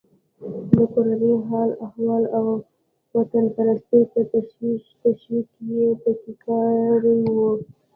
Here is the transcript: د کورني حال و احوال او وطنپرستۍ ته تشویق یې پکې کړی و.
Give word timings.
د 0.69 0.71
کورني 0.93 1.33
حال 1.47 1.69
و 1.73 1.77
احوال 1.87 2.23
او 2.39 2.45
وطنپرستۍ 3.15 4.03
ته 4.11 4.21
تشویق 5.05 5.49
یې 5.71 5.87
پکې 6.01 6.33
کړی 6.43 7.19
و. 7.35 7.37